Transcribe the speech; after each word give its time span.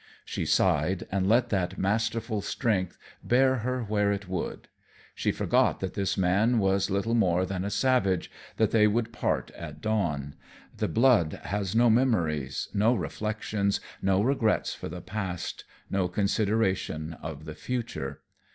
She 0.25 0.47
sighed 0.47 1.05
and 1.11 1.29
let 1.29 1.49
that 1.49 1.77
masterful 1.77 2.41
strength 2.41 2.97
bear 3.23 3.57
her 3.57 3.83
where 3.83 4.11
it 4.11 4.27
would. 4.27 4.67
She 5.13 5.31
forgot 5.31 5.79
that 5.79 5.93
this 5.93 6.17
man 6.17 6.57
was 6.57 6.89
little 6.89 7.13
more 7.13 7.45
than 7.45 7.63
a 7.63 7.69
savage, 7.69 8.31
that 8.57 8.71
they 8.71 8.87
would 8.87 9.13
part 9.13 9.51
at 9.51 9.79
dawn. 9.79 10.33
The 10.75 10.87
blood 10.87 11.33
has 11.43 11.75
no 11.75 11.91
memories, 11.91 12.67
no 12.73 12.95
reflections, 12.95 13.79
no 14.01 14.23
regrets 14.23 14.73
for 14.73 14.89
the 14.89 15.01
past, 15.01 15.65
no 15.87 16.07
consideration 16.07 17.13
of 17.21 17.45
the 17.45 17.53
future. 17.53 18.21